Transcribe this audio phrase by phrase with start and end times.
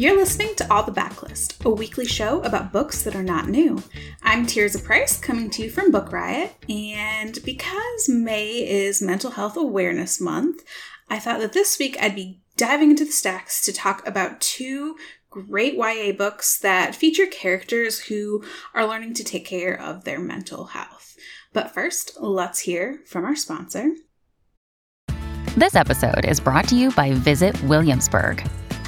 [0.00, 3.82] You're listening to All the Backlist, a weekly show about books that are not new.
[4.22, 9.58] I'm Tirzah Price, coming to you from Book Riot, and because May is Mental Health
[9.58, 10.64] Awareness Month,
[11.10, 14.96] I thought that this week I'd be diving into the stacks to talk about two
[15.28, 20.64] great YA books that feature characters who are learning to take care of their mental
[20.68, 21.14] health.
[21.52, 23.90] But first, let's hear from our sponsor.
[25.58, 28.42] This episode is brought to you by Visit Williamsburg.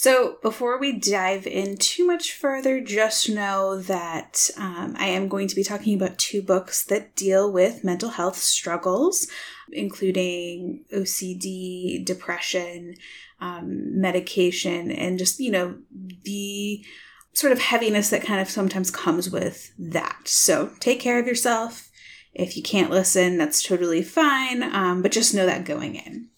[0.00, 5.48] So, before we dive in too much further, just know that um, I am going
[5.48, 9.26] to be talking about two books that deal with mental health struggles,
[9.72, 12.94] including OCD, depression,
[13.40, 15.78] um, medication, and just, you know,
[16.22, 16.84] the
[17.32, 20.28] sort of heaviness that kind of sometimes comes with that.
[20.28, 21.90] So, take care of yourself.
[22.34, 26.28] If you can't listen, that's totally fine, um, but just know that going in.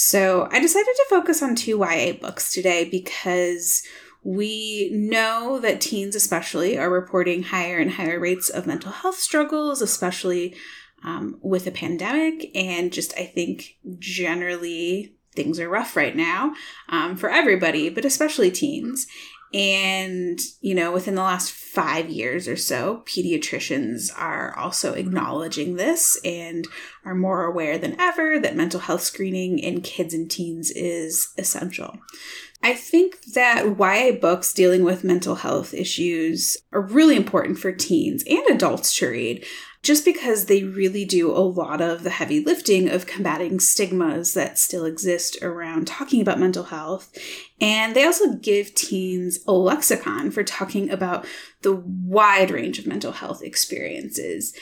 [0.00, 3.82] So I decided to focus on two YA books today because
[4.22, 9.82] we know that teens, especially, are reporting higher and higher rates of mental health struggles,
[9.82, 10.54] especially
[11.02, 12.48] um, with a pandemic.
[12.54, 16.54] And just, I think, generally, things are rough right now
[16.88, 19.08] um, for everybody, but especially teens.
[19.54, 26.20] And, you know, within the last five years or so, pediatricians are also acknowledging this
[26.22, 26.66] and
[27.04, 31.98] are more aware than ever that mental health screening in kids and teens is essential.
[32.62, 38.24] I think that YA books dealing with mental health issues are really important for teens
[38.28, 39.46] and adults to read
[39.82, 44.58] just because they really do a lot of the heavy lifting of combating stigmas that
[44.58, 47.16] still exist around talking about mental health.
[47.60, 51.26] And they also give teens a lexicon for talking about
[51.62, 54.52] the wide range of mental health experiences.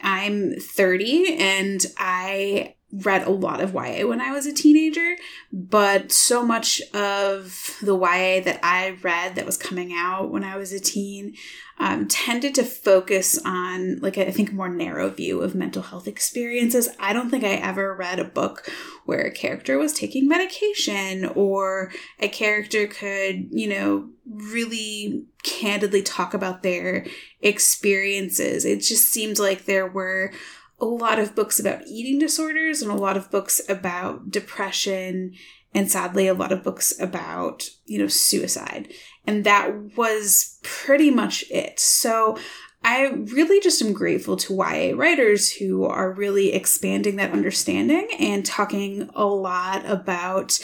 [0.00, 5.16] I'm 30 and I read a lot of YA when I was a teenager,
[5.52, 10.56] but so much of the YA that I read that was coming out when I
[10.56, 11.34] was a teen
[11.78, 16.08] um, tended to focus on, like, I think, a more narrow view of mental health
[16.08, 16.88] experiences.
[16.98, 18.68] I don't think I ever read a book
[19.04, 26.34] where a character was taking medication or a character could, you know, really candidly talk
[26.34, 27.06] about their
[27.40, 28.64] experiences.
[28.64, 30.32] It just seemed like there were
[30.80, 35.34] a lot of books about eating disorders and a lot of books about depression.
[35.74, 38.88] And sadly a lot of books about you know suicide.
[39.26, 41.78] And that was pretty much it.
[41.78, 42.38] So
[42.84, 48.46] i really just am grateful to ya writers who are really expanding that understanding and
[48.46, 50.58] talking a lot about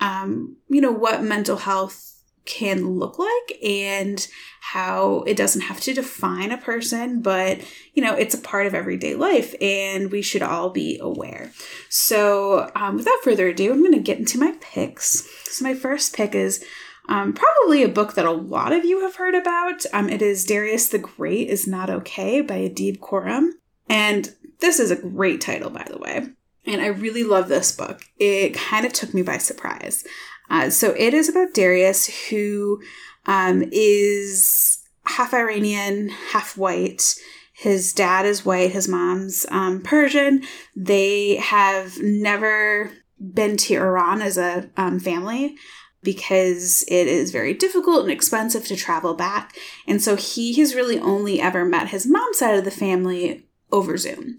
[0.00, 2.17] um, you know what mental health
[2.48, 4.26] can look like and
[4.60, 7.60] how it doesn't have to define a person, but
[7.94, 11.52] you know, it's a part of everyday life and we should all be aware.
[11.88, 15.28] So, um, without further ado, I'm going to get into my picks.
[15.44, 16.64] So, my first pick is
[17.08, 19.86] um, probably a book that a lot of you have heard about.
[19.92, 23.50] Um, it is Darius the Great is Not Okay by Adib Khorram.
[23.88, 26.26] And this is a great title, by the way.
[26.66, 28.02] And I really love this book.
[28.18, 30.04] It kind of took me by surprise.
[30.50, 32.80] Uh, so it is about Darius, who
[33.26, 37.14] um, is half Iranian, half white.
[37.52, 40.42] His dad is white, his mom's um, Persian.
[40.76, 45.56] They have never been to Iran as a um, family
[46.02, 49.56] because it is very difficult and expensive to travel back.
[49.86, 53.96] And so he has really only ever met his mom's side of the family over
[53.96, 54.38] Zoom.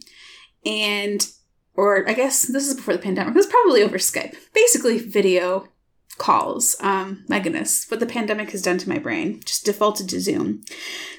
[0.65, 1.27] And,
[1.75, 4.35] or I guess this is before the pandemic, it was probably over Skype.
[4.53, 5.67] Basically, video
[6.19, 6.75] calls.
[6.81, 9.41] Um, my goodness, what the pandemic has done to my brain.
[9.43, 10.61] Just defaulted to Zoom.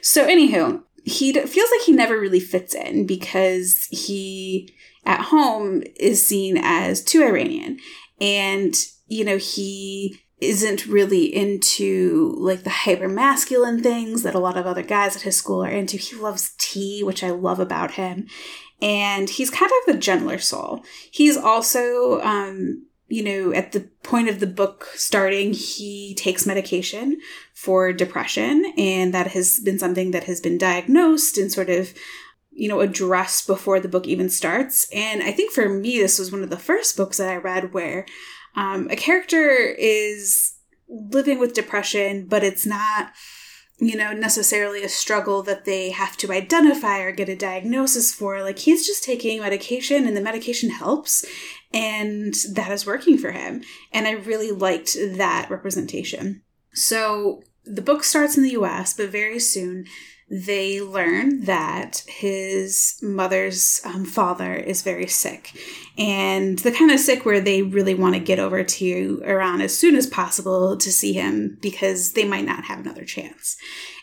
[0.01, 4.73] So, anywho, he feels like he never really fits in because he
[5.05, 7.79] at home is seen as too Iranian.
[8.21, 8.75] And,
[9.09, 14.67] you know, he isn't really into like the hyper masculine things that a lot of
[14.67, 15.97] other guys at his school are into.
[15.97, 18.27] He loves tea, which I love about him.
[18.83, 20.85] and he's kind of a gentler soul.
[21.11, 27.21] He's also, um, you know, at the point of the book starting, he takes medication
[27.53, 31.93] for depression, and that has been something that has been diagnosed and sort of
[32.53, 34.87] you know, addressed before the book even starts.
[34.93, 37.73] And I think for me, this was one of the first books that I read
[37.73, 38.05] where
[38.55, 39.49] um, a character
[39.79, 40.55] is
[40.89, 43.13] living with depression, but it's not,
[43.81, 48.43] you know, necessarily a struggle that they have to identify or get a diagnosis for.
[48.43, 51.25] Like he's just taking medication and the medication helps
[51.73, 53.63] and that is working for him.
[53.91, 56.43] And I really liked that representation.
[56.75, 59.87] So the book starts in the US, but very soon
[60.31, 65.53] they learn that his mother's um, father is very sick
[65.99, 69.77] and the kind of sick where they really want to get over to Iran as
[69.77, 73.57] soon as possible to see him because they might not have another chance.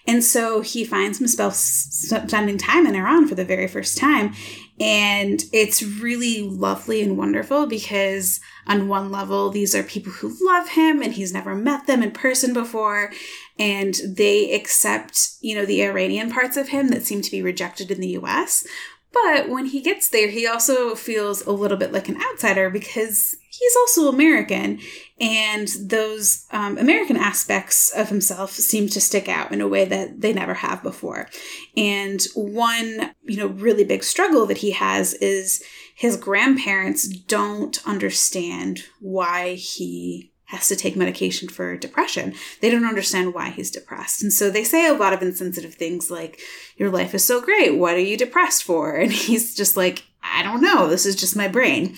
[0.06, 4.34] And so he finds himself spending time in Iran for the very first time.
[4.80, 10.70] And it's really lovely and wonderful because, on one level, these are people who love
[10.70, 13.12] him and he's never met them in person before
[13.58, 17.90] and they accept, you know, the Iranian parts of him that seem to be rejected
[17.92, 18.66] in the US.
[19.14, 23.36] But when he gets there, he also feels a little bit like an outsider because
[23.50, 24.80] he's also American,
[25.20, 30.22] and those um, American aspects of himself seem to stick out in a way that
[30.22, 31.30] they never have before.
[31.76, 35.64] And one, you know, really big struggle that he has is
[35.98, 42.36] his grandparents don't understand why he has to take medication for depression.
[42.62, 44.22] They don't understand why he's depressed.
[44.22, 46.40] And so they say a lot of insensitive things like,
[46.78, 47.80] Your life is so great.
[47.80, 48.96] What are you depressed for?
[49.08, 50.88] And he's just like, I don't know.
[50.88, 51.96] This is just my brain.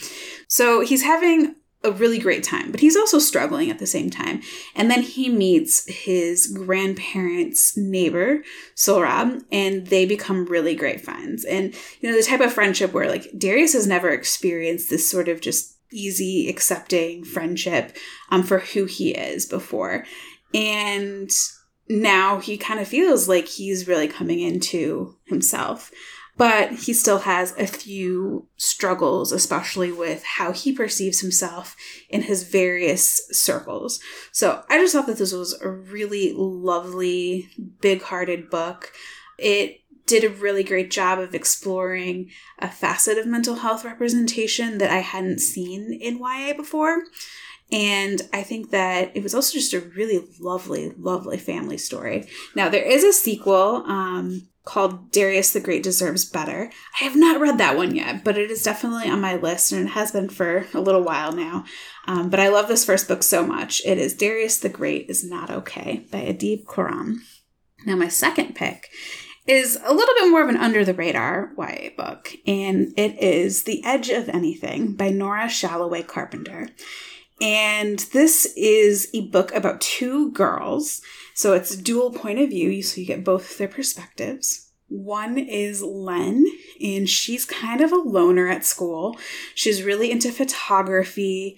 [0.47, 4.41] So he's having a really great time, but he's also struggling at the same time.
[4.75, 8.43] And then he meets his grandparents' neighbor,
[8.75, 11.45] Sohrab, and they become really great friends.
[11.45, 15.29] And, you know, the type of friendship where like Darius has never experienced this sort
[15.29, 17.95] of just easy, accepting friendship
[18.29, 20.05] um, for who he is before.
[20.53, 21.31] And
[21.87, 25.91] now he kind of feels like he's really coming into himself.
[26.39, 31.75] But he still has a few struggles, especially with how he perceives himself
[32.09, 33.99] in his various circles.
[34.31, 37.49] So I just thought that this was a really lovely,
[37.81, 38.93] big hearted book.
[39.37, 44.91] It did a really great job of exploring a facet of mental health representation that
[44.91, 47.03] I hadn't seen in YA before.
[47.71, 52.29] And I think that it was also just a really lovely, lovely family story.
[52.55, 56.71] Now, there is a sequel um, called Darius the Great Deserves Better.
[56.99, 59.87] I have not read that one yet, but it is definitely on my list and
[59.87, 61.65] it has been for a little while now.
[62.07, 63.81] Um, but I love this first book so much.
[63.85, 67.19] It is Darius the Great is Not Okay by Adib Khorram.
[67.85, 68.89] Now, my second pick
[69.47, 73.63] is a little bit more of an under the radar YA book, and it is
[73.63, 76.69] The Edge of Anything by Nora Shalaway Carpenter.
[77.41, 81.01] And this is a book about two girls.
[81.33, 84.69] So it's dual point of view, so you get both their perspectives.
[84.89, 86.45] One is Len,
[86.81, 89.17] and she's kind of a loner at school.
[89.55, 91.57] She's really into photography.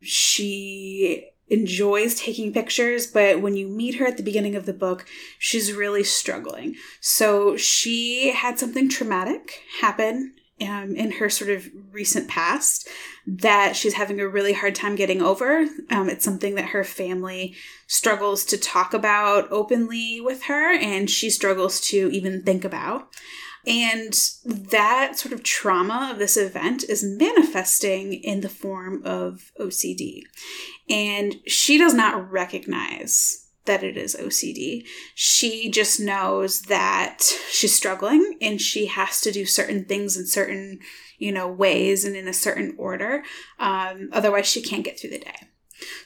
[0.00, 5.04] She enjoys taking pictures, but when you meet her at the beginning of the book,
[5.38, 6.76] she's really struggling.
[7.00, 12.88] So she had something traumatic happen um, in her sort of recent past
[13.26, 15.66] that she's having a really hard time getting over.
[15.90, 17.54] Um, it's something that her family
[17.86, 23.08] struggles to talk about openly with her, and she struggles to even think about.
[23.66, 24.14] And
[24.44, 30.22] that sort of trauma of this event is manifesting in the form of OCD.
[30.88, 34.86] And she does not recognize that it is OCD.
[35.14, 37.18] She just knows that
[37.50, 40.80] she's struggling and she has to do certain things in certain,
[41.18, 43.22] you know, ways and in a certain order.
[43.58, 45.49] Um, otherwise, she can't get through the day.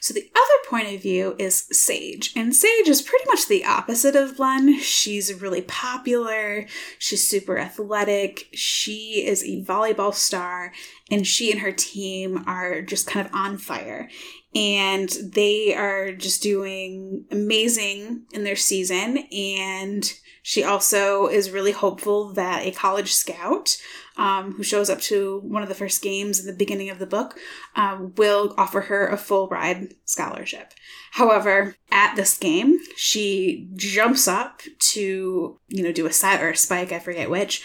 [0.01, 4.15] So the other point of view is Sage, and Sage is pretty much the opposite
[4.15, 4.79] of Len.
[4.79, 6.65] She's really popular,
[6.99, 10.73] she's super athletic, she is a volleyball star,
[11.11, 14.09] and she and her team are just kind of on fire.
[14.53, 20.11] And they are just doing amazing in their season, and
[20.47, 23.77] she also is really hopeful that a college scout
[24.15, 27.07] um, who shows up to one of the first games in the beginning of the
[27.07, 27.35] book,
[27.75, 30.73] um, will offer her a full ride scholarship.
[31.13, 34.61] However, at this game, she jumps up
[34.91, 37.63] to, you know, do a side or a spike, I forget which,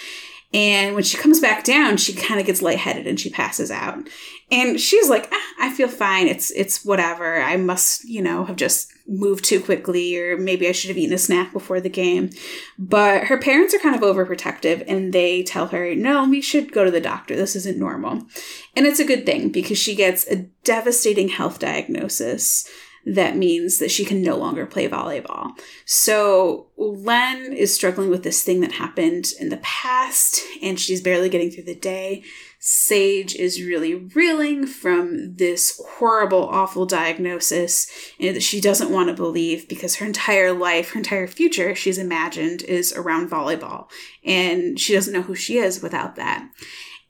[0.53, 4.09] And when she comes back down, she kind of gets lightheaded and she passes out.
[4.51, 6.27] And she's like, ah, I feel fine.
[6.27, 7.41] It's it's whatever.
[7.41, 11.15] I must, you know, have just moved too quickly, or maybe I should have eaten
[11.15, 12.31] a snack before the game.
[12.77, 16.85] But her parents are kind of overprotective and they tell her, no, we should go
[16.85, 17.37] to the doctor.
[17.37, 18.27] This isn't normal.
[18.75, 22.69] And it's a good thing because she gets a devastating health diagnosis
[23.07, 25.53] that means that she can no longer play volleyball.
[25.85, 31.29] So Len is struggling with this thing that happened in the past and she's barely
[31.29, 32.23] getting through the day.
[32.59, 37.91] Sage is really reeling from this horrible, awful diagnosis
[38.21, 42.63] that she doesn't want to believe because her entire life, her entire future, she's imagined
[42.63, 43.89] is around volleyball.
[44.25, 46.47] And she doesn't know who she is without that.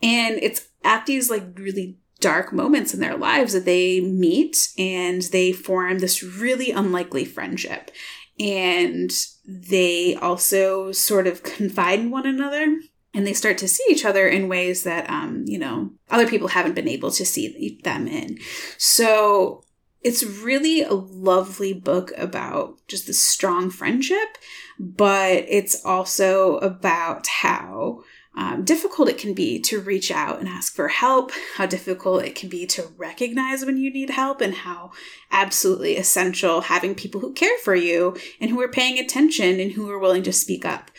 [0.03, 5.23] And it's at these like really dark moments in their lives that they meet and
[5.23, 7.91] they form this really unlikely friendship.
[8.39, 9.11] And
[9.45, 12.79] they also sort of confide in one another
[13.13, 16.49] and they start to see each other in ways that, um, you know, other people
[16.49, 18.39] haven't been able to see them in.
[18.79, 19.65] So
[20.03, 24.39] it's really a lovely book about just the strong friendship,
[24.79, 28.03] but it's also about how
[28.41, 32.35] um, difficult it can be to reach out and ask for help, how difficult it
[32.35, 34.93] can be to recognize when you need help, and how
[35.31, 39.91] absolutely essential having people who care for you and who are paying attention and who
[39.91, 40.91] are willing to speak up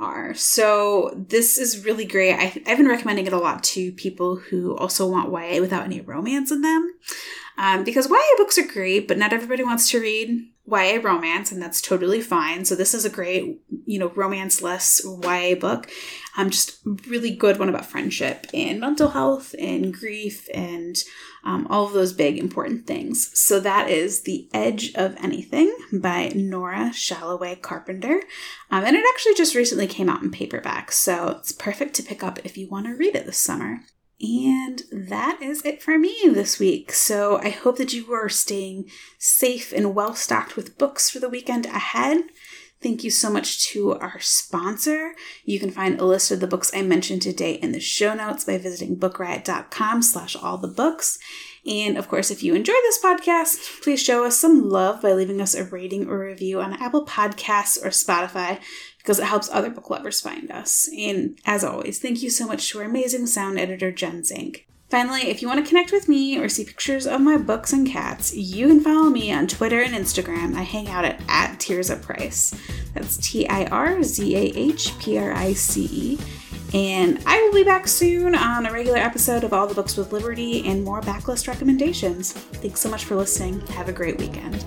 [0.00, 0.34] are.
[0.34, 2.34] So this is really great.
[2.34, 6.00] I, have been recommending it a lot to people who also want YA without any
[6.00, 6.94] romance in them.
[7.58, 11.62] Um, because YA books are great, but not everybody wants to read YA romance, and
[11.62, 12.64] that's totally fine.
[12.64, 15.90] So this is a great, you know, romance less YA book.
[16.36, 20.96] Um, just really good one about friendship and mental health and grief and
[21.44, 23.30] um, all of those big important things.
[23.38, 28.22] So that is The Edge of Anything by Nora Shalaway Carpenter.
[28.70, 32.22] Um, and it actually just recently came out in paperback, so it's perfect to pick
[32.22, 33.80] up if you want to read it this summer.
[34.20, 36.92] And that is it for me this week.
[36.92, 41.28] So I hope that you are staying safe and well stocked with books for the
[41.28, 42.22] weekend ahead.
[42.80, 45.14] Thank you so much to our sponsor.
[45.44, 48.44] You can find a list of the books I mentioned today in the show notes
[48.44, 51.18] by visiting bookriot.com slash all the books.
[51.66, 55.40] And of course, if you enjoy this podcast, please show us some love by leaving
[55.40, 58.60] us a rating or review on Apple Podcasts or Spotify
[58.98, 60.88] because it helps other book lovers find us.
[60.96, 64.66] And as always, thank you so much to our amazing sound editor, Jen Zink.
[64.90, 67.86] Finally, if you want to connect with me or see pictures of my books and
[67.86, 70.54] cats, you can follow me on Twitter and Instagram.
[70.54, 72.54] I hang out at, at Tirzah Price.
[72.94, 76.18] That's T I R Z A H P R I C E.
[76.72, 80.12] And I will be back soon on a regular episode of All the Books with
[80.12, 82.32] Liberty and more backlist recommendations.
[82.32, 83.60] Thanks so much for listening.
[83.68, 84.64] Have a great weekend.